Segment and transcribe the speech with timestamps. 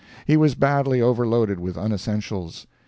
[0.25, 2.65] He was badly overloaded with unessentials.